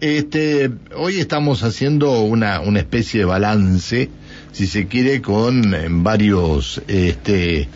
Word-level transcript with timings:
este, 0.00 0.70
hoy 0.96 1.18
estamos 1.18 1.62
haciendo 1.62 2.22
una, 2.22 2.60
una 2.60 2.78
especie 2.78 3.20
de 3.20 3.26
balance, 3.26 4.10
si 4.52 4.66
se 4.66 4.86
quiere, 4.86 5.20
con 5.20 5.74
varios 6.02 6.82
este, 6.88 7.68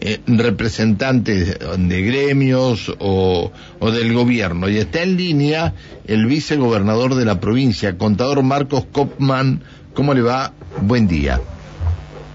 eh, 0.00 0.20
representantes 0.26 1.58
de 1.58 2.02
gremios 2.02 2.94
o, 2.98 3.50
o, 3.78 3.90
del 3.90 4.14
gobierno. 4.14 4.68
Y 4.68 4.78
está 4.78 5.02
en 5.02 5.16
línea 5.16 5.74
el 6.06 6.26
vicegobernador 6.26 7.14
de 7.14 7.24
la 7.24 7.40
provincia, 7.40 7.96
contador 7.96 8.42
Marcos 8.42 8.86
Kopman. 8.92 9.62
¿Cómo 9.94 10.14
le 10.14 10.22
va? 10.22 10.52
Buen 10.80 11.08
día. 11.08 11.40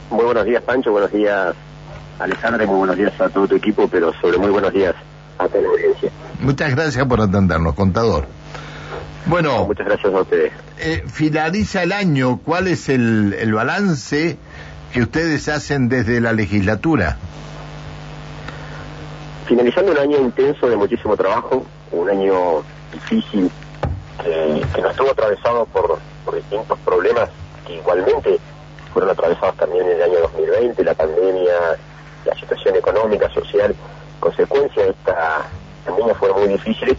Muy 0.09 0.25
buenos 0.25 0.46
días, 0.46 0.62
Pancho. 0.64 0.91
Buenos 0.91 1.12
días, 1.12 1.55
Alejandra. 2.20 2.64
Y 2.64 2.68
muy 2.68 2.77
buenos 2.77 2.98
días 2.98 3.20
a 3.20 3.30
todo 3.30 3.48
tu 3.48 3.55
equipo, 3.55 3.88
pero 3.88 4.14
sobre 4.21 4.38
muy 4.38 4.50
buenos 4.50 4.73
días 4.73 4.96
a 5.38 5.48
toda 5.48 5.62
la 5.62 5.70
audiencia. 5.70 6.12
Muchas 6.41 6.75
gracias 6.75 7.05
por 7.05 7.21
atendernos, 7.21 7.73
contador. 7.75 8.27
Bueno, 9.28 9.66
muchas 9.66 9.88
gracias 9.88 10.14
a 10.14 10.21
ustedes. 10.21 10.54
Eh, 10.80 11.04
finaliza 11.07 11.83
el 11.83 11.92
año. 11.92 12.39
¿Cuál 12.43 12.68
es 12.68 12.89
el, 12.89 13.33
el 13.33 13.54
balance 13.54 14.38
que 14.93 15.02
ustedes 15.02 15.50
hacen 15.50 15.89
desde 15.89 16.21
la 16.21 16.32
legislatura? 16.32 17.18
Finalizando 19.47 19.92
un 19.92 19.97
año 19.97 20.18
intenso 20.19 20.69
de 20.69 20.75
muchísimo 20.75 21.18
trabajo, 21.18 21.66
un 21.92 22.10
año 22.10 22.64
difícil 22.93 23.50
que, 24.24 24.66
que 24.74 24.82
nos 24.82 24.92
estuvo 24.92 25.11
atravesado 25.11 25.66
por, 25.66 26.00
por 26.24 26.36
distintos 26.36 26.78
problemas 26.80 27.30
que 27.66 27.75
igualmente 27.75 28.39
fueron 28.94 29.11
atravesados 29.11 29.57
también 29.57 29.86
en 29.86 29.97
el 29.97 30.04
año 30.04 30.19
2020, 30.21 30.83
la 30.83 30.94
pandemia, 30.94 31.54
la 32.25 32.36
situación 32.36 32.75
económica, 32.75 33.30
social, 33.33 33.75
consecuencia 34.19 34.83
de 34.83 34.92
esta 34.92 35.42
pandemia 35.86 36.16
fueron 36.16 36.39
muy 36.39 36.47
difíciles, 36.50 36.95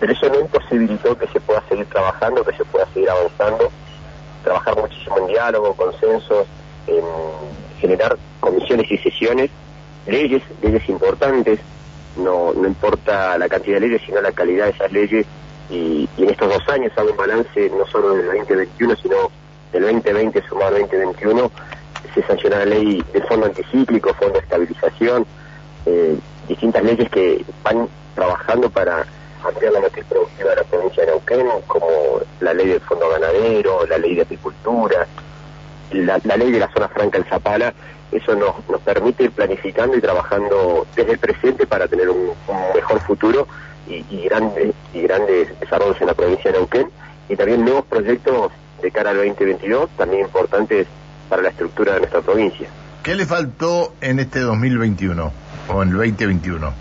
pero 0.00 0.12
eso 0.12 0.28
no 0.28 0.40
imposibilitó 0.40 1.16
que 1.16 1.26
se 1.28 1.40
pueda 1.40 1.62
seguir 1.68 1.86
trabajando, 1.86 2.44
que 2.44 2.56
se 2.56 2.64
pueda 2.64 2.86
seguir 2.92 3.10
avanzando, 3.10 3.70
trabajar 4.42 4.76
muchísimo 4.76 5.18
en 5.18 5.26
diálogo, 5.28 5.74
consensos, 5.74 6.46
en 6.86 7.04
generar 7.80 8.16
comisiones 8.40 8.90
y 8.90 8.98
sesiones, 8.98 9.50
leyes, 10.06 10.42
leyes 10.62 10.88
importantes, 10.88 11.60
no, 12.16 12.52
no 12.52 12.66
importa 12.66 13.36
la 13.38 13.48
cantidad 13.48 13.76
de 13.76 13.88
leyes, 13.88 14.02
sino 14.04 14.20
la 14.20 14.32
calidad 14.32 14.66
de 14.66 14.70
esas 14.72 14.92
leyes, 14.92 15.26
y, 15.70 16.08
en 16.18 16.30
estos 16.30 16.48
dos 16.48 16.68
años 16.68 16.92
hago 16.96 17.10
un 17.10 17.16
balance 17.16 17.70
no 17.70 17.86
solo 17.86 18.14
del 18.14 18.26
2021, 18.26 18.96
sino 18.96 19.16
del 19.72 19.82
2020 19.82 20.42
sumado 20.48 20.76
al 20.76 20.82
2021, 20.82 21.50
se 22.14 22.22
sancionó 22.22 22.58
la 22.58 22.66
ley 22.66 23.02
del 23.12 23.22
fondo 23.24 23.46
anticíclico, 23.46 24.14
fondo 24.14 24.34
de 24.34 24.40
estabilización, 24.40 25.26
eh, 25.86 26.16
distintas 26.48 26.84
leyes 26.84 27.08
que 27.10 27.44
van 27.62 27.88
trabajando 28.14 28.70
para 28.70 29.04
ampliar 29.48 29.72
la 29.72 29.80
matriz 29.80 30.04
productiva 30.06 30.50
de 30.50 30.56
la 30.56 30.64
provincia 30.64 31.04
de 31.04 31.10
Neuquén, 31.10 31.46
como 31.66 31.86
la 32.40 32.54
ley 32.54 32.68
del 32.68 32.80
fondo 32.80 33.08
ganadero, 33.08 33.86
la 33.86 33.98
ley 33.98 34.14
de 34.14 34.22
agricultura, 34.22 35.06
la, 35.90 36.18
ley 36.36 36.50
de 36.50 36.58
la 36.58 36.72
zona 36.72 36.88
franca 36.88 37.18
en 37.18 37.24
Zapala, 37.24 37.72
eso 38.12 38.34
nos, 38.34 38.68
nos 38.68 38.80
permite 38.82 39.24
ir 39.24 39.30
planificando 39.32 39.96
y 39.96 40.00
trabajando 40.00 40.86
desde 40.94 41.12
el 41.12 41.18
presente 41.18 41.66
para 41.66 41.88
tener 41.88 42.10
un, 42.10 42.30
un 42.48 42.74
mejor 42.74 43.00
futuro 43.00 43.48
y, 43.88 44.04
y, 44.10 44.24
grandes, 44.24 44.74
y 44.92 45.02
grandes 45.02 45.58
desarrollos 45.60 46.00
en 46.00 46.06
la 46.06 46.14
provincia 46.14 46.50
de 46.50 46.58
Neuquén, 46.58 46.90
y 47.28 47.36
también 47.36 47.64
nuevos 47.64 47.84
proyectos 47.86 48.52
de 48.82 48.90
cara 48.90 49.10
al 49.10 49.16
2022, 49.16 49.90
también 49.96 50.22
importantes 50.22 50.86
para 51.28 51.42
la 51.42 51.48
estructura 51.48 51.94
de 51.94 52.00
nuestra 52.00 52.20
provincia. 52.20 52.68
¿Qué 53.02 53.14
le 53.14 53.26
faltó 53.26 53.94
en 54.00 54.18
este 54.18 54.40
2021 54.40 55.32
o 55.68 55.82
en 55.82 55.88
el 55.90 55.96
2021? 55.96 56.72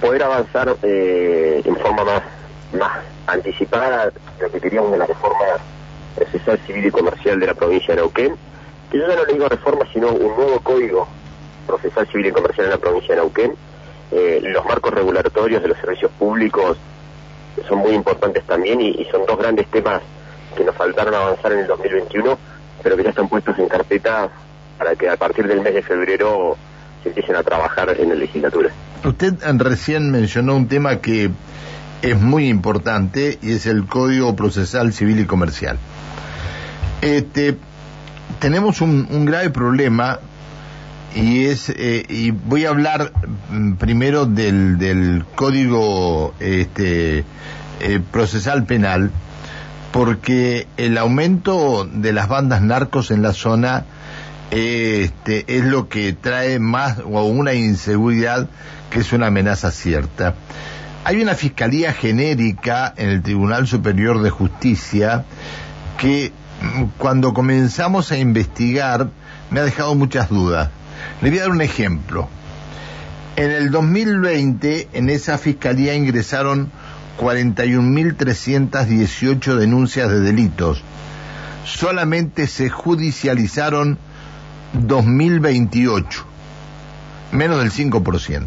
Poder 0.00 0.22
avanzar 0.22 0.76
eh, 0.82 1.62
en 1.64 1.76
forma 1.76 2.04
más, 2.04 2.22
más 2.78 2.92
anticipada, 3.26 4.12
lo 4.40 4.50
que 4.50 4.60
queríamos 4.60 4.92
de 4.92 4.98
la 4.98 5.06
reforma 5.06 5.38
procesal 6.16 6.58
civil 6.66 6.86
y 6.86 6.90
comercial 6.90 7.38
de 7.38 7.46
la 7.46 7.54
provincia 7.54 7.94
de 7.94 8.00
Neuquén, 8.00 8.34
que 8.90 8.98
yo 8.98 9.06
ya 9.06 9.16
no 9.16 9.24
le 9.24 9.32
digo 9.32 9.48
reforma, 9.48 9.86
sino 9.92 10.08
un 10.08 10.36
nuevo 10.36 10.60
código 10.60 11.06
procesal 11.66 12.06
civil 12.08 12.26
y 12.26 12.32
comercial 12.32 12.66
en 12.66 12.70
la 12.72 12.78
provincia 12.78 13.14
de 13.14 13.20
Neuquén. 13.20 13.54
Eh, 14.10 14.40
los 14.42 14.64
marcos 14.64 14.92
regulatorios 14.92 15.62
de 15.62 15.68
los 15.68 15.78
servicios 15.78 16.10
públicos 16.18 16.76
son 17.68 17.78
muy 17.78 17.92
importantes 17.92 18.44
también 18.44 18.80
y 18.80 19.06
son 19.10 19.24
dos 19.26 19.38
grandes 19.38 19.66
temas 19.68 20.02
que 20.56 20.64
nos 20.64 20.76
faltaron 20.76 21.14
avanzar 21.14 21.52
en 21.52 21.60
el 21.60 21.66
2021, 21.66 22.38
pero 22.82 22.96
que 22.96 23.04
ya 23.04 23.10
están 23.10 23.28
puestos 23.28 23.58
en 23.58 23.68
carpeta 23.68 24.28
para 24.78 24.94
que 24.96 25.08
a 25.08 25.16
partir 25.16 25.46
del 25.46 25.60
mes 25.60 25.74
de 25.74 25.82
febrero 25.82 26.56
se 27.02 27.08
empiecen 27.08 27.36
a 27.36 27.42
trabajar 27.42 27.94
en 27.98 28.08
la 28.08 28.14
legislatura. 28.14 28.70
Usted 29.04 29.34
recién 29.58 30.10
mencionó 30.10 30.56
un 30.56 30.68
tema 30.68 30.96
que 30.96 31.30
es 32.02 32.20
muy 32.20 32.48
importante 32.48 33.38
y 33.42 33.52
es 33.52 33.66
el 33.66 33.86
Código 33.86 34.34
Procesal 34.36 34.92
Civil 34.92 35.20
y 35.20 35.24
Comercial. 35.24 35.78
Este, 37.00 37.56
tenemos 38.38 38.80
un, 38.80 39.08
un 39.10 39.24
grave 39.24 39.50
problema 39.50 40.20
y 41.14 41.44
es 41.44 41.68
eh, 41.68 42.04
y 42.08 42.30
voy 42.30 42.64
a 42.64 42.70
hablar 42.70 43.12
primero 43.78 44.26
del, 44.26 44.78
del 44.78 45.24
Código 45.34 46.34
este, 46.40 47.24
eh, 47.80 48.00
Procesal 48.10 48.64
Penal 48.64 49.10
porque 49.92 50.66
el 50.78 50.96
aumento 50.96 51.86
de 51.92 52.12
las 52.12 52.28
bandas 52.28 52.62
narcos 52.62 53.10
en 53.10 53.22
la 53.22 53.32
zona 53.32 53.84
este, 54.52 55.56
es 55.56 55.64
lo 55.64 55.88
que 55.88 56.12
trae 56.12 56.58
más 56.58 56.98
o 56.98 57.24
una 57.24 57.54
inseguridad 57.54 58.50
que 58.90 59.00
es 59.00 59.14
una 59.14 59.28
amenaza 59.28 59.70
cierta. 59.70 60.34
Hay 61.04 61.22
una 61.22 61.34
fiscalía 61.34 61.94
genérica 61.94 62.92
en 62.98 63.08
el 63.08 63.22
Tribunal 63.22 63.66
Superior 63.66 64.20
de 64.20 64.28
Justicia 64.28 65.24
que 65.96 66.32
cuando 66.98 67.32
comenzamos 67.32 68.12
a 68.12 68.18
investigar 68.18 69.08
me 69.50 69.60
ha 69.60 69.64
dejado 69.64 69.94
muchas 69.94 70.28
dudas. 70.28 70.68
Le 71.22 71.30
voy 71.30 71.38
a 71.38 71.42
dar 71.42 71.50
un 71.50 71.62
ejemplo. 71.62 72.28
En 73.36 73.50
el 73.50 73.70
2020 73.70 74.90
en 74.92 75.08
esa 75.08 75.38
fiscalía 75.38 75.94
ingresaron 75.94 76.70
41.318 77.18 79.56
denuncias 79.56 80.10
de 80.10 80.20
delitos. 80.20 80.84
Solamente 81.64 82.46
se 82.46 82.68
judicializaron 82.68 83.98
2.028, 84.74 86.04
menos 87.32 87.58
del 87.58 87.70
5%. 87.70 88.42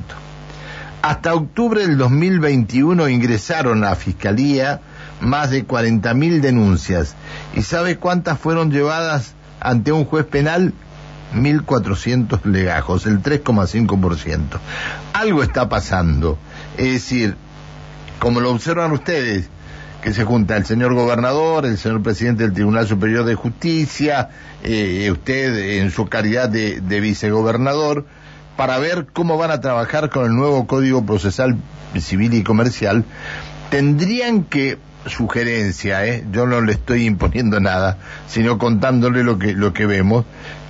Hasta 1.02 1.36
octubre 1.36 1.82
del 1.82 1.98
2021 1.98 3.10
ingresaron 3.10 3.84
a 3.84 3.92
la 3.92 3.96
Fiscalía 3.96 4.82
más 5.22 5.52
de 5.52 5.68
40.000 5.68 6.42
denuncias. 6.42 7.16
¿Y 7.56 7.62
sabe 7.62 7.98
cuántas 7.98 8.40
fueron 8.40 8.72
llevadas 8.72 9.36
ante 9.60 9.92
un 9.92 10.06
juez 10.06 10.26
penal? 10.26 10.74
1.400 11.36 12.44
legajos, 12.46 13.06
el 13.06 13.22
3,5%. 13.22 14.40
Algo 15.14 15.44
está 15.44 15.70
pasando. 15.70 16.40
Es 16.78 16.94
decir, 16.94 17.36
como 18.20 18.40
lo 18.40 18.52
observan 18.52 18.92
ustedes, 18.92 19.50
que 20.06 20.14
se 20.14 20.24
junta 20.24 20.56
el 20.56 20.68
señor 20.68 20.94
gobernador, 20.94 21.66
el 21.66 21.80
señor 21.80 22.04
presidente 22.04 22.44
del 22.44 22.54
Tribunal 22.54 22.86
Superior 22.86 23.26
de 23.26 23.34
Justicia, 23.34 24.30
eh, 24.64 25.10
usted 25.12 25.80
en 25.80 25.90
su 25.90 26.06
calidad 26.06 26.48
de, 26.48 26.80
de, 26.80 27.00
vicegobernador, 27.00 28.06
para 28.56 28.78
ver 28.78 29.08
cómo 29.12 29.40
van 29.40 29.50
a 29.50 29.62
trabajar 29.62 30.12
con 30.12 30.26
el 30.26 30.36
nuevo 30.36 30.68
Código 30.68 31.04
Procesal 31.08 31.58
Civil 32.00 32.36
y 32.36 32.44
Comercial, 32.44 33.04
tendrían 33.72 34.44
que 34.44 34.78
sugerencia, 35.08 36.06
¿eh? 36.06 36.24
yo 36.32 36.46
no 36.46 36.62
le 36.62 36.74
estoy 36.74 37.08
imponiendo 37.08 37.60
nada, 37.60 37.98
sino 38.28 38.60
contándole 38.60 39.24
lo 39.24 39.40
que, 39.40 39.54
lo 39.54 39.74
que 39.74 39.88
vemos, 39.88 40.24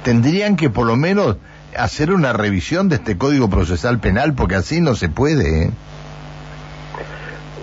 tendrían 0.06 0.56
que 0.56 0.69
por 0.69 0.88
lo 0.88 0.96
menos 0.96 1.35
hacer 1.78 2.13
una 2.13 2.31
revisión 2.31 2.88
de 2.88 2.96
este 2.96 3.17
Código 3.17 3.50
Procesal 3.50 4.00
Penal, 4.00 4.34
porque 4.34 4.56
así 4.56 4.79
no 4.79 4.96
se 4.96 5.09
puede. 5.09 5.66
¿eh? 5.66 5.72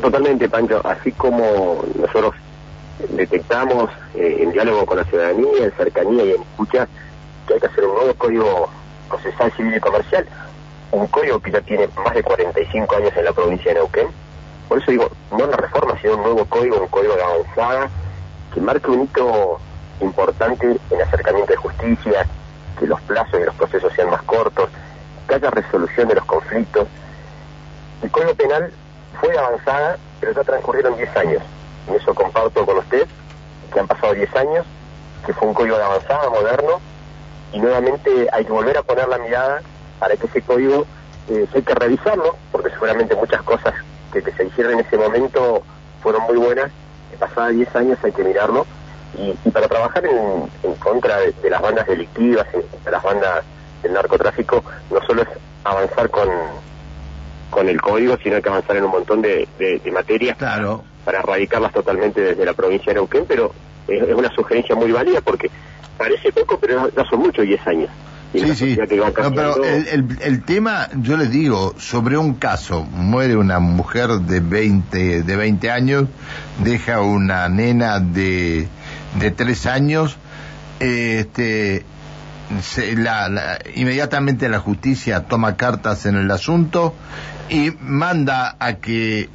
Totalmente, 0.03 0.49
Pancho. 0.49 0.81
Así 0.85 1.13
como 1.13 1.81
nosotros 1.95 2.35
detectamos 3.10 3.89
eh, 4.16 4.39
en 4.41 4.51
diálogo 4.51 4.84
con 4.84 4.97
la 4.97 5.04
ciudadanía, 5.04 5.65
en 5.65 5.72
cercanía 5.72 6.25
y 6.25 6.31
en 6.33 6.43
escucha, 6.43 6.89
que 7.47 7.54
hay 7.54 7.60
que 7.60 7.66
hacer 7.66 7.84
un 7.84 7.95
nuevo 7.95 8.15
código 8.15 8.69
procesal 9.09 9.53
civil 9.53 9.77
y 9.77 9.81
comercial, 9.81 10.27
un 10.91 11.07
código 11.07 11.39
que 11.39 11.53
ya 11.53 11.60
tiene 11.60 11.89
más 12.04 12.15
de 12.15 12.22
45 12.25 12.97
años 12.97 13.13
en 13.16 13.25
la 13.25 13.33
provincia 13.33 13.72
de 13.72 13.78
Neuquén. 13.78 14.09
Por 14.69 14.83
eso 14.83 14.91
digo, 14.91 15.09
no 15.31 15.45
una 15.45 15.57
reforma, 15.57 15.97
sino 16.01 16.16
un 16.16 16.22
nuevo 16.22 16.45
código, 16.47 16.81
un 16.81 16.89
código 16.89 17.15
de 17.15 17.22
avanzada, 17.22 17.89
que 18.53 18.60
marque 18.60 18.91
un 18.91 19.05
hito 19.05 19.60
importante 20.01 20.81
en 20.91 21.01
acercamiento 21.01 21.53
de 21.53 21.59
justicia, 21.59 22.27
que 22.77 22.89
los 22.89 23.01
plazos 23.03 23.41
y 23.41 23.45
los 23.45 23.55
procesos 23.55 23.93
sean 23.93 24.10
más 24.10 24.22
cortos, 24.22 24.69
que 25.28 25.34
haya 25.37 25.51
resolución 25.51 26.09
de 26.09 26.16
los 26.16 26.25
conflictos. 26.25 26.89
El 28.03 28.10
Código 28.10 28.34
Penal 28.34 28.72
fue 29.20 29.36
avanzada, 29.36 29.98
pero 30.20 30.32
ya 30.32 30.44
transcurrieron 30.44 30.97
10 30.97 31.16
años. 31.16 31.42
En 31.88 31.94
eso 31.94 32.14
comparto 32.14 32.64
con 32.64 32.78
usted 32.78 33.06
que 33.72 33.80
han 33.80 33.86
pasado 33.86 34.14
10 34.14 34.36
años, 34.36 34.66
que 35.24 35.32
fue 35.32 35.48
un 35.48 35.54
código 35.54 35.76
de 35.76 35.84
avanzada, 35.84 36.28
moderno, 36.28 36.80
y 37.53 37.60
nuevamente 37.60 38.28
hay 38.32 38.44
que 38.44 38.53
volver 38.53 38.76
a 38.78 38.82
poner 38.82 39.09
la 39.09 39.18
mirada 39.18 39.62
para 39.98 40.16
que 40.16 40.26
ese 40.26 40.42
código 40.42 40.86
eh, 41.28 41.47
hay 41.54 41.62
que 41.62 41.74
revisarlo, 41.74 42.36
porque 42.50 42.70
seguramente 42.70 43.14
muchas 43.14 43.42
cosas 43.42 43.74
que, 44.12 44.20
se 44.20 44.44
hicieron 44.44 44.74
en 44.74 44.80
ese 44.80 44.97
momento 44.97 45.62
fueron 46.03 46.22
muy 46.22 46.36
buenas, 46.36 46.70
pasada 47.18 47.48
10 47.48 47.76
años 47.76 47.98
hay 48.03 48.12
que 48.12 48.24
mirarlo 48.24 48.66
y, 49.16 49.32
para 49.50 49.68
trabajar 49.68 50.04
en, 50.04 50.74
contra 50.76 51.18
de, 51.18 51.50
las 51.50 51.60
bandas 51.60 51.86
delictivas, 51.86 52.47
de 52.53 52.91
las 52.91 53.03
bandas 53.03 53.44
del 53.82 53.92
narcotráfico, 53.92 54.64
no 54.91 55.00
solo 55.06 55.22
es 55.22 55.28
avanzar 55.64 56.10
con, 56.10 56.28
con 57.53 57.69
el 57.69 57.81
código, 57.83 58.16
sino 58.22 58.37
hay 58.37 58.43
que 58.43 58.49
avanzar 58.49 58.78
en 58.78 58.84
un 58.84 58.91
montón 58.91 59.21
de, 59.21 59.47
materias 59.93 60.39
claro. 60.39 60.83
para 61.04 61.19
erradicarlas 61.19 61.71
totalmente 61.72 62.21
desde 62.22 62.45
la 62.47 62.54
provincia 62.54 62.87
de 62.93 62.95
Neuquén, 62.95 63.27
pero 63.28 63.53
es, 63.87 64.03
una 64.15 64.34
sugerencia 64.34 64.75
muy 64.75 64.91
válida 64.91 65.21
porque 65.21 65.51
parece 65.99 66.33
poco, 66.33 66.59
pero 66.59 66.89
ya 66.89 67.04
son 67.04 67.21
muchos 67.21 67.45
10 67.45 67.66
años. 67.66 67.91
Sí, 68.33 68.54
sí. 68.54 68.78
pero 68.89 69.63
el, 69.63 70.16
el, 70.22 70.45
tema, 70.47 70.89
yo 70.97 71.19
les 71.19 71.31
digo, 71.31 71.75
sobre 71.77 72.16
un 72.16 72.37
caso, 72.37 72.83
muere 72.84 73.37
una 73.37 73.59
mujer 73.59 74.09
de 74.09 74.41
20, 74.41 75.22
de 75.22 75.37
20 75.37 75.71
años, 75.71 76.07
deja 76.65 77.03
una 77.03 77.51
nena 77.51 78.01
de, 78.01 78.66
de 79.21 79.31
3 79.31 79.66
años, 79.66 80.16
este, 80.81 81.84
la, 82.97 83.59
inmediatamente 83.75 84.49
la 84.49 84.59
justicia 84.59 85.25
toma 85.25 85.57
cartas 85.57 86.07
en 86.07 86.16
el 86.16 86.31
asunto 86.31 86.95
y 87.49 87.72
manda 87.81 88.57
a 88.59 88.75
que 88.75 89.28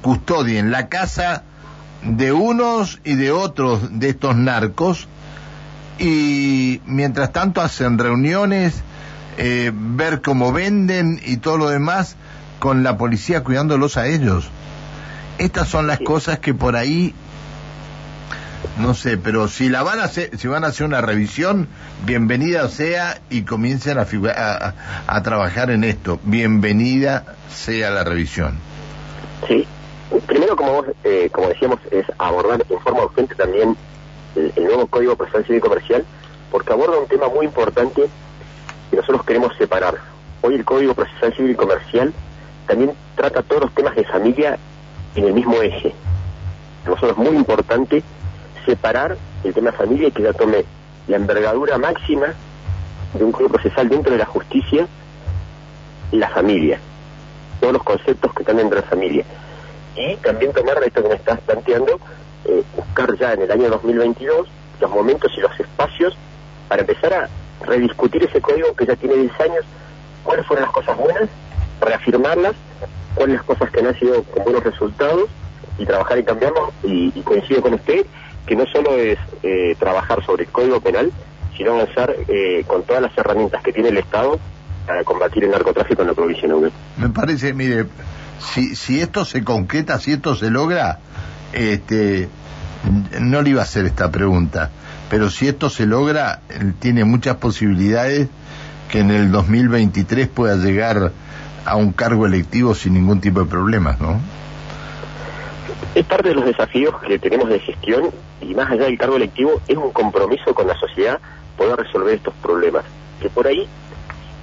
custodien 0.00 0.70
la 0.70 0.88
casa 0.88 1.42
de 2.02 2.32
unos 2.32 3.00
y 3.04 3.14
de 3.14 3.32
otros 3.32 3.98
de 3.98 4.10
estos 4.10 4.36
narcos 4.36 5.08
y 5.98 6.80
mientras 6.86 7.32
tanto 7.32 7.60
hacen 7.60 7.98
reuniones, 7.98 8.82
eh, 9.36 9.72
ver 9.74 10.22
cómo 10.22 10.52
venden 10.52 11.20
y 11.24 11.38
todo 11.38 11.56
lo 11.56 11.68
demás 11.68 12.16
con 12.58 12.82
la 12.82 12.96
policía 12.96 13.42
cuidándolos 13.44 13.96
a 13.96 14.06
ellos. 14.06 14.50
Estas 15.38 15.68
son 15.68 15.86
las 15.86 16.00
cosas 16.00 16.38
que 16.38 16.54
por 16.54 16.76
ahí 16.76 17.14
no 18.78 18.94
sé, 18.94 19.16
pero 19.16 19.46
si 19.46 19.68
la 19.68 19.82
van 19.82 20.00
a 20.00 20.04
hacer, 20.04 20.36
si 20.36 20.48
van 20.48 20.64
a 20.64 20.68
hacer 20.68 20.86
una 20.86 21.00
revisión, 21.00 21.68
bienvenida 22.04 22.68
sea 22.68 23.20
y 23.30 23.42
comiencen 23.42 23.98
a, 23.98 24.74
a, 25.06 25.22
trabajar 25.22 25.70
en 25.70 25.84
esto. 25.84 26.18
Bienvenida 26.24 27.24
sea 27.48 27.90
la 27.90 28.02
revisión. 28.02 28.58
Sí, 29.46 29.66
primero 30.26 30.56
como 30.56 30.72
vos, 30.72 30.86
eh, 31.04 31.28
como 31.30 31.48
decíamos, 31.48 31.78
es 31.92 32.04
abordar 32.18 32.64
en 32.68 32.80
forma 32.80 33.04
urgente 33.04 33.36
también 33.36 33.76
el, 34.34 34.52
nuevo 34.64 34.86
Código 34.88 35.16
Procesal 35.16 35.44
Civil 35.44 35.58
y 35.58 35.62
Comercial, 35.62 36.04
porque 36.50 36.72
aborda 36.72 36.98
un 36.98 37.06
tema 37.06 37.28
muy 37.28 37.46
importante 37.46 38.02
que 38.90 38.96
nosotros 38.96 39.24
queremos 39.24 39.56
separar. 39.56 39.98
Hoy 40.42 40.56
el 40.56 40.64
Código 40.64 40.94
Procesal 40.94 41.34
Civil 41.36 41.52
y 41.52 41.56
Comercial 41.56 42.12
también 42.66 42.92
trata 43.14 43.42
todos 43.42 43.62
los 43.62 43.74
temas 43.74 43.94
de 43.94 44.04
familia 44.04 44.58
en 45.14 45.24
el 45.26 45.32
mismo 45.32 45.62
eje. 45.62 45.94
nosotros 46.84 47.12
es 47.12 47.18
muy 47.18 47.36
importante 47.36 48.02
separar 48.64 49.16
el 49.42 49.54
tema 49.54 49.72
familia 49.72 50.08
y 50.08 50.12
que 50.12 50.22
ya 50.22 50.32
tome 50.32 50.64
la 51.06 51.16
envergadura 51.16 51.78
máxima 51.78 52.34
de 53.12 53.24
un 53.24 53.32
código 53.32 53.50
procesal 53.52 53.88
dentro 53.88 54.12
de 54.12 54.18
la 54.18 54.26
justicia 54.26 54.86
la 56.18 56.28
familia, 56.28 56.78
todos 57.60 57.72
los 57.72 57.82
conceptos 57.82 58.32
que 58.34 58.42
están 58.42 58.56
dentro 58.56 58.76
de 58.76 58.82
la 58.82 58.88
familia. 58.88 59.24
Y 59.96 60.16
también 60.16 60.52
tomar 60.52 60.82
esto 60.84 61.02
que 61.02 61.08
me 61.08 61.14
estás 61.14 61.40
planteando, 61.40 61.98
eh, 62.44 62.62
buscar 62.76 63.16
ya 63.16 63.32
en 63.32 63.42
el 63.42 63.50
año 63.50 63.68
2022 63.70 64.48
los 64.80 64.90
momentos 64.90 65.32
y 65.36 65.40
los 65.40 65.58
espacios 65.58 66.16
para 66.68 66.82
empezar 66.82 67.12
a 67.14 67.28
rediscutir 67.64 68.24
ese 68.24 68.40
código 68.40 68.74
que 68.74 68.86
ya 68.86 68.96
tiene 68.96 69.16
10 69.16 69.40
años, 69.40 69.64
cuáles 70.22 70.46
fueron 70.46 70.64
las 70.64 70.74
cosas 70.74 70.96
buenas, 70.96 71.28
reafirmarlas, 71.80 72.54
cuáles 73.14 73.36
las 73.36 73.44
cosas 73.44 73.70
que 73.70 73.80
han 73.80 73.98
sido 73.98 74.22
con 74.24 74.44
buenos 74.44 74.64
resultados 74.64 75.28
y 75.78 75.86
trabajar 75.86 76.18
y 76.18 76.24
cambiarlo. 76.24 76.72
Y 76.82 77.10
coincido 77.22 77.62
con 77.62 77.74
usted 77.74 78.04
que 78.46 78.56
no 78.56 78.66
solo 78.66 78.96
es 78.96 79.18
eh, 79.42 79.76
trabajar 79.78 80.24
sobre 80.24 80.44
el 80.44 80.50
Código 80.50 80.80
Penal, 80.80 81.10
sino 81.56 81.74
avanzar 81.74 82.14
eh, 82.28 82.64
con 82.66 82.82
todas 82.82 83.02
las 83.02 83.16
herramientas 83.16 83.62
que 83.62 83.72
tiene 83.72 83.88
el 83.90 83.98
Estado 83.98 84.38
para 84.86 85.04
combatir 85.04 85.44
el 85.44 85.50
narcotráfico 85.50 86.02
en 86.02 86.08
la 86.08 86.14
provincia 86.14 86.42
de 86.42 86.48
Neuquén. 86.48 86.72
Me 86.98 87.08
parece, 87.08 87.54
mire, 87.54 87.86
si, 88.38 88.76
si 88.76 89.00
esto 89.00 89.24
se 89.24 89.44
concreta, 89.44 89.98
si 89.98 90.12
esto 90.12 90.34
se 90.34 90.50
logra, 90.50 90.98
este, 91.52 92.28
no 93.20 93.42
le 93.42 93.50
iba 93.50 93.60
a 93.60 93.64
hacer 93.64 93.86
esta 93.86 94.10
pregunta, 94.10 94.70
pero 95.08 95.30
si 95.30 95.48
esto 95.48 95.70
se 95.70 95.86
logra, 95.86 96.40
tiene 96.80 97.04
muchas 97.04 97.36
posibilidades 97.36 98.28
que 98.90 99.00
en 99.00 99.10
el 99.10 99.32
2023 99.32 100.28
pueda 100.28 100.56
llegar 100.56 101.12
a 101.64 101.76
un 101.76 101.92
cargo 101.92 102.26
electivo 102.26 102.74
sin 102.74 102.94
ningún 102.94 103.20
tipo 103.20 103.40
de 103.40 103.46
problemas, 103.46 104.00
¿no? 104.00 104.20
Es 105.94 106.04
parte 106.06 106.30
de 106.30 106.34
los 106.34 106.44
desafíos 106.44 107.00
que 107.02 107.20
tenemos 107.20 107.48
de 107.48 107.60
gestión 107.60 108.10
y 108.40 108.52
más 108.54 108.70
allá 108.70 108.86
del 108.86 108.98
cargo 108.98 109.14
electivo 109.14 109.60
es 109.68 109.76
un 109.76 109.92
compromiso 109.92 110.52
con 110.52 110.66
la 110.66 110.74
sociedad 110.78 111.20
poder 111.56 111.76
resolver 111.76 112.14
estos 112.14 112.34
problemas, 112.42 112.84
que 113.20 113.30
por 113.30 113.46
ahí 113.46 113.68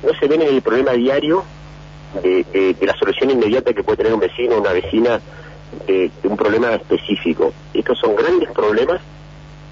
no 0.02 0.14
se 0.18 0.28
ven 0.28 0.42
en 0.42 0.56
el 0.56 0.62
problema 0.62 0.94
diario 0.94 1.44
de, 2.24 2.76
la 2.82 2.96
solución 2.96 3.32
inmediata 3.32 3.74
que 3.74 3.84
puede 3.84 3.98
tener 3.98 4.14
un 4.14 4.22
vecino 4.22 4.56
o 4.56 4.62
una 4.62 4.72
vecina 4.72 5.20
de, 5.88 6.10
un 6.24 6.38
problema 6.38 6.74
específico. 6.74 7.54
Estos 7.74 8.00
son 8.00 8.16
grandes 8.16 8.50
problemas 8.52 9.02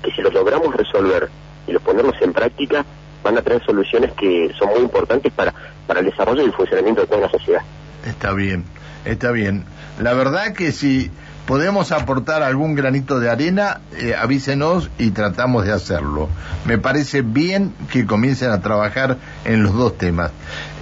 que 0.03 0.11
si 0.11 0.21
los 0.21 0.33
logramos 0.33 0.75
resolver 0.75 1.29
y 1.65 1.71
los 1.71 1.81
ponemos 1.81 2.13
en 2.21 2.33
práctica, 2.33 2.85
van 3.23 3.37
a 3.37 3.41
tener 3.41 3.63
soluciones 3.63 4.11
que 4.13 4.51
son 4.59 4.69
muy 4.69 4.79
importantes 4.79 5.31
para, 5.31 5.53
para 5.87 6.01
el 6.01 6.07
desarrollo 6.07 6.41
y 6.41 6.45
el 6.45 6.53
funcionamiento 6.53 7.01
de 7.01 7.07
toda 7.07 7.21
la 7.21 7.29
sociedad. 7.29 7.61
Está 8.05 8.33
bien, 8.33 8.65
está 9.05 9.31
bien. 9.31 9.63
La 10.01 10.13
verdad 10.13 10.53
que 10.53 10.71
si 10.71 11.11
podemos 11.45 11.91
aportar 11.91 12.43
algún 12.43 12.75
granito 12.75 13.19
de 13.19 13.29
arena, 13.29 13.81
eh, 13.97 14.15
avísenos 14.15 14.89
y 14.97 15.11
tratamos 15.11 15.65
de 15.65 15.73
hacerlo. 15.73 16.29
Me 16.65 16.77
parece 16.77 17.21
bien 17.21 17.73
que 17.91 18.05
comiencen 18.05 18.51
a 18.51 18.61
trabajar 18.61 19.17
en 19.45 19.63
los 19.63 19.73
dos 19.73 19.97
temas. 19.97 20.31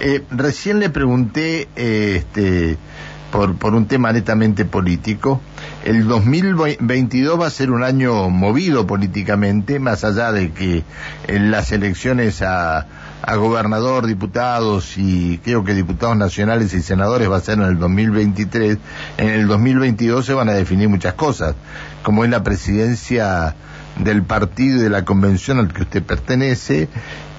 Eh, 0.00 0.24
recién 0.30 0.78
le 0.78 0.90
pregunté 0.90 1.68
eh, 1.76 2.16
este, 2.18 2.76
por, 3.30 3.74
un 3.74 3.86
tema 3.86 4.12
netamente 4.12 4.64
político. 4.64 5.40
El 5.84 6.06
2022 6.06 7.40
va 7.40 7.46
a 7.46 7.50
ser 7.50 7.70
un 7.70 7.82
año 7.82 8.28
movido 8.30 8.86
políticamente, 8.86 9.78
más 9.78 10.04
allá 10.04 10.32
de 10.32 10.50
que 10.50 10.84
en 11.26 11.50
las 11.50 11.72
elecciones 11.72 12.42
a 12.42 12.86
a 13.28 13.36
gobernador, 13.36 14.06
diputados 14.06 14.96
y 14.96 15.36
creo 15.44 15.62
que 15.62 15.74
diputados 15.74 16.16
nacionales 16.16 16.72
y 16.72 16.80
senadores 16.80 17.30
va 17.30 17.36
a 17.36 17.40
ser 17.40 17.58
en 17.58 17.64
el 17.64 17.78
2023, 17.78 18.78
en 19.18 19.28
el 19.28 19.46
2022 19.46 20.24
se 20.24 20.32
van 20.32 20.48
a 20.48 20.54
definir 20.54 20.88
muchas 20.88 21.12
cosas, 21.12 21.54
como 22.02 22.24
es 22.24 22.30
la 22.30 22.42
presidencia 22.42 23.54
del 23.98 24.22
partido 24.22 24.78
y 24.78 24.80
de 24.80 24.88
la 24.88 25.04
convención 25.04 25.58
al 25.58 25.74
que 25.74 25.82
usted 25.82 26.02
pertenece 26.02 26.88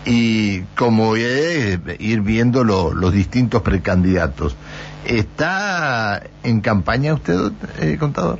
y 0.06 0.62
como 0.78 1.16
es 1.16 1.80
ir 1.98 2.22
viendo 2.22 2.64
los 2.64 3.12
distintos 3.12 3.64
precandidatos. 3.64 4.56
¿Está 5.06 6.22
en 6.44 6.62
campaña 6.62 7.16
usted, 7.16 7.52
eh, 7.80 7.98
contador? 8.00 8.38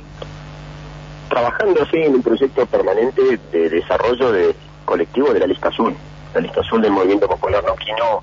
Trabajando, 1.28 1.84
sí, 1.90 1.96
en 1.96 2.14
un 2.14 2.22
proyecto 2.22 2.64
permanente 2.66 3.40
de 3.50 3.70
desarrollo 3.70 4.30
de 4.30 4.54
colectivo 4.84 5.32
de 5.32 5.40
la 5.40 5.48
lista 5.48 5.68
azul 5.68 5.96
la 6.34 6.40
lista 6.40 6.60
azul 6.60 6.80
del 6.80 6.92
Movimiento 6.92 7.26
Popular 7.26 7.64
Noquino 7.64 8.22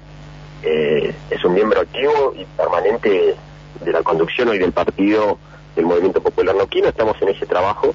eh, 0.63 1.13
es 1.29 1.43
un 1.43 1.53
miembro 1.53 1.81
activo 1.81 2.33
y 2.35 2.45
permanente 2.45 3.35
de 3.83 3.91
la 3.91 4.01
conducción 4.01 4.49
hoy 4.49 4.59
del 4.59 4.71
partido 4.71 5.37
del 5.75 5.85
Movimiento 5.85 6.21
Popular 6.21 6.55
Noquino. 6.55 6.87
Estamos 6.87 7.21
en 7.21 7.29
ese 7.29 7.45
trabajo 7.45 7.93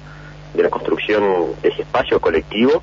de 0.53 0.63
la 0.63 0.69
construcción 0.69 1.53
de 1.61 1.69
ese 1.69 1.81
espacio 1.81 2.19
colectivo 2.21 2.81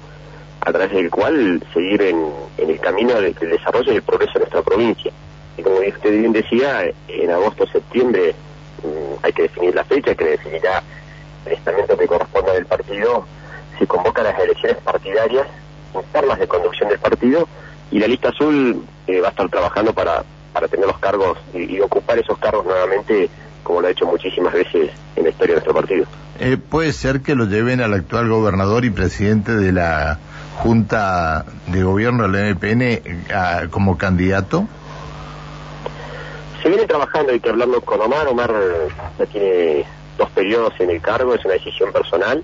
a 0.60 0.72
través 0.72 0.90
del 0.90 1.08
cual 1.10 1.62
seguir 1.72 2.02
en, 2.02 2.26
el 2.58 2.80
camino 2.80 3.14
del, 3.20 3.34
desarrollo 3.34 3.92
y 3.92 3.96
el 3.96 4.02
progreso 4.02 4.34
de 4.34 4.40
nuestra 4.40 4.62
provincia. 4.62 5.12
Y 5.56 5.62
como 5.62 5.76
usted 5.76 6.10
bien 6.10 6.32
decía, 6.32 6.90
en 7.08 7.30
agosto 7.30 7.66
septiembre 7.68 8.34
mm, 8.82 9.24
hay 9.24 9.32
que 9.32 9.42
definir 9.42 9.74
la 9.74 9.84
fecha, 9.84 10.14
que 10.14 10.24
definirá 10.24 10.82
el 11.46 11.52
estamento 11.52 11.96
que 11.96 12.06
corresponda 12.06 12.52
del 12.52 12.66
partido, 12.66 13.24
se 13.78 13.86
convoca 13.86 14.22
las 14.22 14.38
elecciones 14.38 14.76
partidarias 14.78 15.46
internas 15.94 16.38
de 16.38 16.48
conducción 16.48 16.88
del 16.88 16.98
partido 16.98 17.48
y 17.90 17.98
la 17.98 18.06
lista 18.06 18.28
azul 18.28 18.84
eh, 19.06 19.20
va 19.20 19.28
a 19.28 19.30
estar 19.30 19.48
trabajando 19.48 19.92
para, 19.92 20.24
para 20.52 20.68
tener 20.68 20.86
los 20.86 20.98
cargos 20.98 21.38
y, 21.54 21.80
ocupar 21.80 22.18
esos 22.18 22.38
cargos 22.38 22.64
nuevamente 22.64 23.28
como 23.62 23.80
lo 23.80 23.88
ha 23.88 23.90
hecho 23.90 24.06
muchísimas 24.06 24.52
veces 24.52 24.90
en 25.16 25.24
la 25.24 25.30
historia 25.30 25.54
de 25.54 25.60
nuestro 25.60 25.74
partido. 25.74 26.06
Eh, 26.38 26.56
¿Puede 26.56 26.92
ser 26.92 27.20
que 27.20 27.34
lo 27.34 27.44
lleven 27.44 27.80
al 27.80 27.92
actual 27.92 28.28
gobernador 28.28 28.84
y 28.84 28.90
presidente 28.90 29.52
de 29.52 29.72
la 29.72 30.18
Junta 30.56 31.44
de 31.66 31.82
Gobierno 31.82 32.26
del 32.28 32.54
MPN 32.54 33.68
como 33.70 33.98
candidato? 33.98 34.66
Se 36.62 36.68
viene 36.68 36.86
trabajando, 36.86 37.32
hay 37.32 37.40
que 37.40 37.50
hablarlo 37.50 37.80
con 37.80 38.00
Omar. 38.00 38.28
Omar 38.28 38.52
ya 39.18 39.26
tiene 39.26 39.84
dos 40.18 40.30
periodos 40.30 40.74
en 40.78 40.90
el 40.90 41.00
cargo, 41.00 41.34
es 41.34 41.44
una 41.44 41.54
decisión 41.54 41.92
personal. 41.92 42.42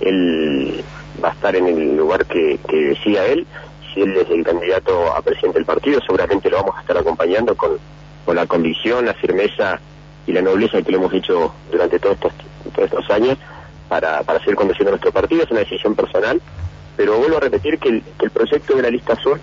Él 0.00 0.84
va 1.22 1.30
a 1.30 1.32
estar 1.32 1.54
en 1.56 1.66
el 1.66 1.96
lugar 1.96 2.26
que, 2.26 2.58
decía 2.68 3.26
él. 3.26 3.46
Si 3.92 4.02
él 4.02 4.16
es 4.16 4.30
el 4.30 4.44
candidato 4.44 5.12
a 5.12 5.22
presidente 5.22 5.58
del 5.58 5.66
partido, 5.66 6.00
seguramente 6.00 6.50
lo 6.50 6.58
vamos 6.58 6.76
a 6.76 6.80
estar 6.80 6.96
acompañando 6.96 7.56
con, 7.56 7.78
con 8.24 8.36
la 8.36 8.46
convicción, 8.46 9.06
la 9.06 9.14
firmeza 9.14 9.80
y 10.26 10.32
la 10.32 10.42
nobleza 10.42 10.82
que 10.82 10.92
lo 10.92 10.98
hemos 10.98 11.12
hecho 11.14 11.54
durante 11.70 11.98
todos 11.98 12.16
estos, 12.16 12.32
todos 12.74 12.84
estos 12.84 13.10
años 13.10 13.38
para, 13.88 14.22
para 14.22 14.38
seguir 14.40 14.56
conduciendo 14.56 14.90
nuestro 14.90 15.10
partido, 15.10 15.42
es 15.42 15.50
una 15.50 15.60
decisión 15.60 15.94
personal, 15.94 16.40
pero 16.96 17.16
vuelvo 17.16 17.38
a 17.38 17.40
repetir 17.40 17.78
que 17.78 17.88
el, 17.88 18.02
que 18.18 18.26
el 18.26 18.30
proyecto 18.30 18.76
de 18.76 18.82
la 18.82 18.90
lista 18.90 19.14
azul 19.14 19.40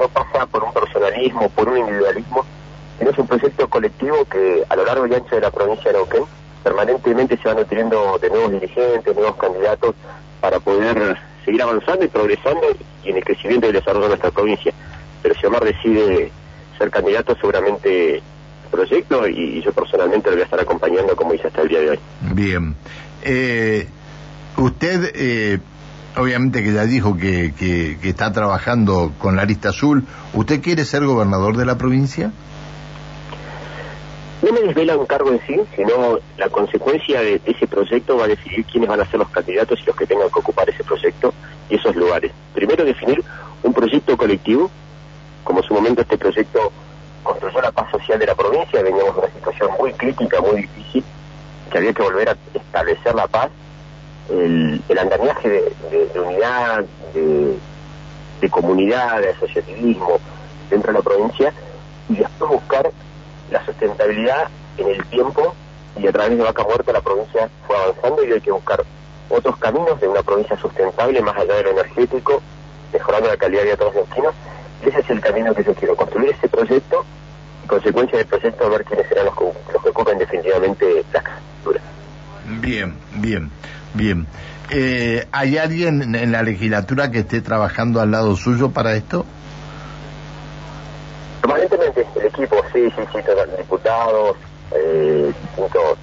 no 0.00 0.08
pasa 0.08 0.46
por 0.46 0.64
un 0.64 0.72
personalismo, 0.72 1.50
por 1.50 1.68
un 1.68 1.78
individualismo, 1.78 2.46
sino 2.98 3.10
es 3.10 3.18
un 3.18 3.26
proyecto 3.26 3.68
colectivo 3.68 4.24
que 4.24 4.64
a 4.68 4.76
lo 4.76 4.84
largo 4.84 5.06
y 5.06 5.14
ancho 5.14 5.34
de 5.34 5.42
la 5.42 5.50
provincia 5.50 5.92
de 5.92 5.98
Neuquén 5.98 6.24
permanentemente 6.62 7.36
se 7.36 7.48
van 7.48 7.58
nutriendo 7.58 8.18
de 8.18 8.30
nuevos 8.30 8.52
dirigentes, 8.52 9.14
nuevos 9.14 9.36
candidatos 9.36 9.94
para 10.42 10.58
poder 10.58 11.16
seguir 11.44 11.62
avanzando 11.62 12.04
y 12.04 12.08
progresando 12.08 12.62
y 13.04 13.10
en 13.10 13.16
el 13.16 13.24
crecimiento 13.24 13.66
y 13.66 13.68
el 13.68 13.76
desarrollo 13.76 14.02
de 14.02 14.08
nuestra 14.08 14.32
provincia. 14.32 14.74
Pero 15.22 15.34
si 15.36 15.46
Omar 15.46 15.64
decide 15.64 16.32
ser 16.76 16.90
candidato, 16.90 17.36
seguramente 17.36 18.20
proyecto 18.72 19.28
y, 19.28 19.62
yo 19.62 19.72
personalmente 19.72 20.30
lo 20.30 20.34
voy 20.34 20.42
a 20.42 20.44
estar 20.46 20.58
acompañando 20.58 21.14
como 21.14 21.32
hice 21.32 21.46
hasta 21.46 21.62
el 21.62 21.68
día 21.68 21.80
de 21.80 21.90
hoy. 21.90 21.98
Bien. 22.32 22.74
Eh, 23.22 23.86
usted, 24.56 25.12
eh, 25.14 25.60
obviamente 26.16 26.64
que 26.64 26.72
ya 26.72 26.86
dijo 26.86 27.16
que, 27.16 27.52
que, 27.56 27.98
que 28.02 28.08
está 28.08 28.32
trabajando 28.32 29.12
con 29.18 29.36
la 29.36 29.44
lista 29.44 29.68
azul, 29.68 30.04
¿usted 30.34 30.60
quiere 30.60 30.84
ser 30.84 31.04
gobernador 31.04 31.56
de 31.56 31.66
la 31.66 31.78
provincia? 31.78 32.32
No 34.42 34.52
me 34.52 34.60
desvela 34.60 34.96
un 34.96 35.06
cargo 35.06 35.30
en 35.30 35.40
sí, 35.46 35.60
sino 35.76 36.18
la 36.36 36.48
consecuencia 36.48 37.20
de, 37.20 37.40
ese 37.44 37.66
proyecto 37.68 38.16
va 38.16 38.24
a 38.24 38.28
decidir 38.28 38.64
quiénes 38.64 38.88
van 38.88 39.00
a 39.00 39.06
ser 39.06 39.20
los 39.20 39.28
candidatos 39.28 39.80
y 39.80 39.84
los 39.84 39.96
que 39.96 40.06
tengan 40.06 40.28
que 40.30 40.40
ocupar 40.40 40.68
ese 40.68 40.82
proyecto 40.82 41.32
y 41.70 41.76
esos 41.76 41.94
lugares. 41.94 42.32
Primero 42.52 42.84
definir 42.84 43.22
un 43.62 43.72
proyecto 43.72 44.16
colectivo, 44.16 44.68
como 45.44 45.60
en 45.60 45.64
su 45.64 45.74
momento 45.74 46.02
este 46.02 46.18
proyecto 46.18 46.72
construyó 47.22 47.60
la 47.60 47.70
paz 47.70 47.90
social 47.92 48.18
de 48.18 48.26
la 48.26 48.34
provincia, 48.34 48.82
veníamos 48.82 49.14
de 49.14 49.20
una 49.20 49.32
situación 49.32 49.70
muy 49.78 49.92
crítica, 49.92 50.40
muy 50.40 50.62
difícil, 50.62 51.04
que 51.70 51.78
había 51.78 51.92
que 51.92 52.02
volver 52.02 52.30
a 52.30 52.36
establecer 52.52 53.14
la 53.14 53.28
paz, 53.28 53.50
el, 54.28 54.98
andamiaje 54.98 55.48
de, 55.48 56.20
unidad, 56.20 56.84
de, 57.14 57.56
de 58.40 58.50
comunidad, 58.50 59.20
de 59.20 59.30
asociativismo 59.30 60.18
dentro 60.68 60.92
de 60.92 60.98
la 60.98 61.02
provincia, 61.04 61.52
y 62.08 62.16
después 62.16 62.50
buscar 62.50 62.90
la 63.52 63.64
sustentabilidad 63.64 64.48
en 64.78 64.88
el 64.88 65.04
tiempo 65.06 65.54
y 66.00 66.06
a 66.06 66.12
través 66.12 66.36
de 66.36 66.42
Vaca 66.42 66.64
Muerta 66.64 66.92
la 66.92 67.00
provincia 67.00 67.48
fue 67.66 67.76
avanzando 67.76 68.24
y 68.24 68.32
hay 68.32 68.40
que 68.40 68.50
buscar 68.50 68.82
otros 69.28 69.56
caminos 69.58 70.00
de 70.00 70.08
una 70.08 70.22
provincia 70.22 70.56
sustentable 70.56 71.20
más 71.20 71.36
allá 71.36 71.54
de 71.54 71.62
lo 71.64 71.70
energético, 71.70 72.42
mejorando 72.92 73.28
la 73.28 73.36
calidad 73.36 73.60
de 73.60 73.64
vida 73.64 73.72
de 73.72 73.78
todos 73.78 73.94
los 73.94 74.08
vecinos. 74.08 74.34
Ese 74.84 74.98
es 74.98 75.10
el 75.10 75.20
camino 75.20 75.54
que 75.54 75.64
yo 75.64 75.74
quiero, 75.74 75.94
construir 75.94 76.30
ese 76.30 76.48
proyecto 76.48 77.04
y 77.64 77.68
consecuencia 77.68 78.18
del 78.18 78.26
proyecto 78.26 78.70
ver 78.70 78.84
quiénes 78.84 79.08
serán 79.08 79.26
los 79.26 79.36
que, 79.36 79.44
los 79.72 79.86
ocupen 79.86 80.18
definitivamente 80.18 81.04
las 81.12 81.22
candidaturas. 81.22 81.82
Bien, 82.60 82.94
bien, 83.16 83.50
bien. 83.94 84.26
Eh, 84.70 85.26
¿Hay 85.32 85.58
alguien 85.58 86.14
en 86.14 86.32
la 86.32 86.42
legislatura 86.42 87.10
que 87.10 87.20
esté 87.20 87.42
trabajando 87.42 88.00
al 88.00 88.10
lado 88.10 88.34
suyo 88.36 88.70
para 88.70 88.94
esto? 88.94 89.24
Permanentemente, 91.42 92.06
el 92.20 92.26
equipo, 92.26 92.56
sí, 92.72 92.84
sí, 92.96 93.02
sí, 93.12 93.18
diputados, 93.58 94.36
eh, 94.70 95.32
distintos 95.42 95.98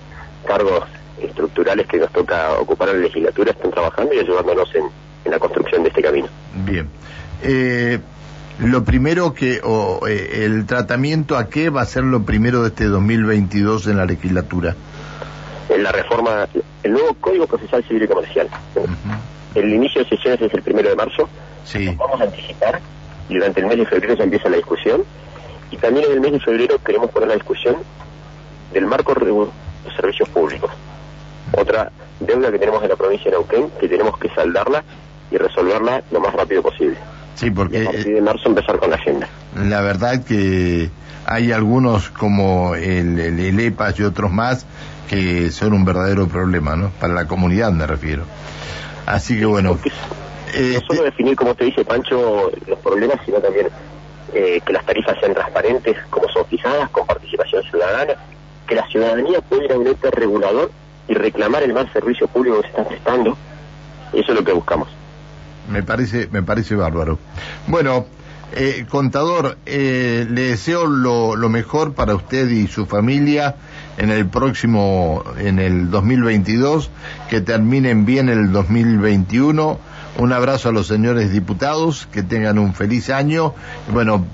cargos 0.45 0.83
estructurales 1.21 1.87
que 1.87 1.97
nos 1.97 2.11
toca 2.11 2.59
ocupar 2.59 2.89
en 2.89 2.97
la 2.97 3.01
legislatura 3.03 3.51
están 3.51 3.71
trabajando 3.71 4.13
y 4.13 4.19
ayudándonos 4.19 4.69
en, 4.75 4.83
la 5.31 5.39
construcción 5.39 5.83
de 5.83 5.89
este 5.89 6.01
camino. 6.01 6.27
Bien. 6.65 6.89
Eh, 7.43 7.99
lo 8.59 8.83
primero 8.83 9.33
que, 9.33 9.61
o 9.63 10.07
eh, 10.07 10.45
el 10.45 10.65
tratamiento 10.65 11.37
a 11.37 11.49
qué 11.49 11.69
va 11.69 11.81
a 11.81 11.85
ser 11.85 12.03
lo 12.03 12.23
primero 12.23 12.61
de 12.63 12.69
este 12.69 12.85
2022 12.85 13.87
en 13.87 13.97
la 13.97 14.05
legislatura? 14.05 14.75
En 15.69 15.83
la 15.83 15.91
reforma, 15.91 16.47
el 16.83 16.91
nuevo 16.91 17.13
Código 17.21 17.47
Procesal 17.47 17.83
Civil 17.83 18.03
y 18.03 18.07
Comercial. 18.07 18.49
El 19.55 19.73
inicio 19.73 20.03
de 20.03 20.09
sesiones 20.09 20.41
es 20.41 20.53
el 20.53 20.63
primero 20.63 20.89
de 20.89 20.95
marzo. 20.95 21.29
Sí. 21.63 21.95
vamos 21.97 22.19
a 22.19 22.23
anticipar 22.23 22.81
y 23.29 23.35
durante 23.35 23.61
el 23.61 23.67
mes 23.67 23.77
de 23.77 23.85
febrero 23.85 24.15
ya 24.15 24.23
empieza 24.23 24.49
la 24.49 24.57
discusión 24.57 25.03
y 25.71 25.77
también 25.77 26.05
en 26.05 26.11
el 26.13 26.21
mes 26.21 26.31
de 26.33 26.39
febrero 26.39 26.79
queremos 26.83 27.11
poner 27.11 27.29
la 27.29 27.35
discusión 27.35 27.75
del 28.73 28.85
marco 28.85 29.13
de 29.13 29.25
los 29.25 29.49
servicios 29.95 30.29
públicos. 30.29 30.71
Otra 31.57 31.91
deuda 32.19 32.51
que 32.51 32.59
tenemos 32.59 32.83
en 32.83 32.89
la 32.89 32.95
provincia 32.95 33.25
de 33.25 33.37
Neuquén, 33.37 33.69
que 33.79 33.87
tenemos 33.87 34.17
que 34.17 34.29
saldarla 34.29 34.83
y 35.31 35.37
resolverla 35.37 36.03
lo 36.11 36.19
más 36.19 36.33
rápido 36.33 36.61
posible. 36.61 36.97
Sí, 37.35 37.51
porque... 37.51 37.81
a 37.81 37.91
partir 37.91 38.15
de 38.15 38.21
marzo 38.21 38.49
empezar 38.49 38.77
con 38.79 38.89
la 38.89 38.97
agenda. 38.97 39.27
La 39.55 39.81
verdad 39.81 40.23
que 40.23 40.89
hay 41.25 41.51
algunos 41.51 42.09
como 42.09 42.75
el, 42.75 43.19
el, 43.19 43.59
EPAS 43.59 43.99
y 43.99 44.03
otros 44.03 44.31
más 44.31 44.65
que 45.07 45.49
son 45.51 45.73
un 45.73 45.85
verdadero 45.85 46.27
problema, 46.27 46.75
¿no? 46.75 46.91
Para 46.99 47.13
la 47.13 47.27
comunidad 47.27 47.71
me 47.71 47.87
refiero. 47.87 48.23
Así 49.05 49.39
que 49.39 49.45
bueno... 49.45 49.79
no 49.79 50.79
solo 50.87 51.03
definir, 51.03 51.35
como 51.35 51.55
te 51.55 51.65
dice 51.65 51.83
Pancho, 51.85 52.51
los 52.67 52.79
problemas, 52.79 53.17
sino 53.25 53.39
también 53.39 53.67
eh, 54.33 54.61
que 54.65 54.73
las 54.73 54.85
tarifas 54.85 55.17
sean 55.19 55.33
transparentes 55.33 55.97
como 56.09 56.27
son 56.29 56.45
fijadas, 56.45 56.89
con 56.89 57.05
participación 57.05 57.63
ciudadana, 57.63 58.13
que 58.67 58.75
la 58.75 58.87
ciudadanía 58.87 59.41
pueda 59.41 59.65
ir 59.65 59.71
a 59.71 59.77
un 59.77 59.87
ente 59.87 60.11
regulador 60.11 60.71
y 61.07 61.13
reclamar 61.13 61.63
el 61.63 61.73
mal 61.73 61.91
servicio 61.91 62.27
público 62.27 62.57
que 62.57 62.63
se 62.63 62.67
está 62.69 62.87
prestando. 62.87 63.37
Eso 64.13 64.31
es 64.31 64.37
lo 64.37 64.43
que 64.43 64.53
buscamos. 64.53 64.87
Me 65.69 65.83
parece, 65.83 66.27
me 66.31 66.43
parece 66.43 66.75
bárbaro. 66.75 67.19
Bueno, 67.67 68.05
eh, 68.53 68.85
contador, 68.89 69.57
eh, 69.65 70.25
le 70.29 70.41
deseo 70.41 70.87
lo, 70.87 71.35
lo, 71.35 71.49
mejor 71.49 71.93
para 71.93 72.15
usted 72.15 72.49
y 72.49 72.67
su 72.67 72.87
familia 72.87 73.55
en 73.97 74.09
el 74.09 74.27
próximo, 74.27 75.23
en 75.37 75.59
el 75.59 75.91
2022, 75.91 76.89
que 77.29 77.41
terminen 77.41 78.05
bien 78.05 78.29
el 78.29 78.51
2021 78.51 79.79
un 80.17 80.33
abrazo 80.33 80.69
a 80.69 80.71
los 80.71 80.87
señores 80.87 81.31
diputados, 81.31 82.07
que 82.11 82.23
tengan 82.23 82.59
un 82.59 82.73
feliz 82.73 83.09
año. 83.09 83.53
Y 83.87 83.91
bueno, 83.91 84.25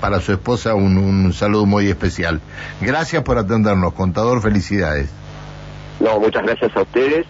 para 0.00 0.20
su 0.20 0.32
esposa 0.32 0.74
un, 0.74 1.32
saludo 1.32 1.66
muy 1.66 1.88
especial. 1.88 2.40
Gracias 2.80 3.22
por 3.22 3.38
atendernos, 3.38 3.94
contador, 3.94 4.42
felicidades. 4.42 5.10
No, 6.00 6.20
muchas 6.20 6.42
gracias 6.42 6.76
a 6.76 6.82
ustedes. 6.82 7.26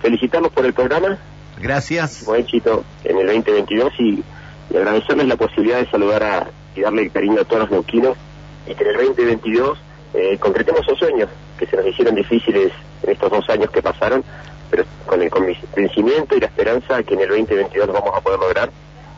Felicitamos 0.00 0.50
por 0.52 0.66
el 0.66 0.72
programa. 0.72 1.18
Gracias. 1.60 2.24
Buen 2.24 2.42
éxito 2.42 2.84
en 3.04 3.18
el 3.18 3.26
2022 3.26 3.92
y, 3.98 4.24
agradecerles 4.70 5.26
la 5.26 5.36
posibilidad 5.36 5.78
de 5.78 5.90
saludar 5.90 6.22
a, 6.22 6.46
y 6.76 6.82
darle 6.82 7.08
cariño 7.08 7.40
a 7.40 7.44
todos 7.44 7.62
los 7.62 7.70
neuquinos 7.70 8.18
y 8.66 8.74
que 8.74 8.84
en 8.84 8.90
el 8.90 9.06
2022 9.06 9.78
eh, 10.14 10.36
concretemos 10.38 10.82
esos 10.82 10.98
sueños 10.98 11.30
que 11.58 11.66
se 11.66 11.76
nos 11.76 11.86
hicieron 11.86 12.14
difíciles 12.14 12.70
en 13.02 13.10
estos 13.10 13.30
dos 13.30 13.48
años 13.48 13.70
que 13.70 13.80
pasaron 13.82 14.22
pero 14.70 14.84
con 15.06 15.22
el 15.22 15.30
convencimiento 15.30 16.36
y 16.36 16.40
la 16.40 16.46
esperanza 16.46 17.02
que 17.02 17.14
en 17.14 17.20
el 17.20 17.28
2022 17.28 17.86
lo 17.86 17.92
vamos 17.92 18.14
a 18.16 18.20
poder 18.20 18.38
lograr, 18.38 18.70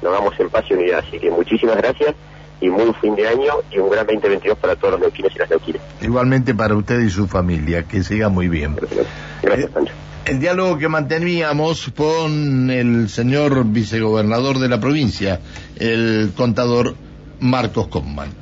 lo 0.02 0.10
hagamos 0.10 0.38
en 0.38 0.50
paz 0.50 0.64
y 0.70 0.74
unidad. 0.74 1.04
Así 1.06 1.18
que 1.18 1.30
muchísimas 1.30 1.76
gracias 1.76 2.14
y 2.60 2.68
muy 2.68 2.92
fin 3.00 3.16
de 3.16 3.26
año 3.26 3.54
y 3.70 3.78
un 3.78 3.90
gran 3.90 4.06
2022 4.06 4.58
para 4.58 4.76
todos 4.76 4.92
los 4.92 5.00
neuquinos 5.00 5.32
y 5.34 5.38
las 5.38 5.50
neuquinas. 5.50 5.82
Igualmente 6.00 6.54
para 6.54 6.74
usted 6.74 7.00
y 7.00 7.10
su 7.10 7.26
familia, 7.26 7.84
que 7.84 8.02
siga 8.02 8.28
muy 8.28 8.48
bien. 8.48 8.76
Gracias, 8.76 9.06
gracias 9.42 9.68
eh, 9.68 9.72
Pancho. 9.72 9.94
El 10.26 10.38
diálogo 10.38 10.78
que 10.78 10.88
manteníamos 10.88 11.90
con 11.96 12.70
el 12.70 13.08
señor 13.08 13.64
vicegobernador 13.64 14.58
de 14.58 14.68
la 14.68 14.78
provincia, 14.78 15.40
el 15.76 16.32
contador 16.36 16.94
Marcos 17.40 17.88
Kopman. 17.88 18.40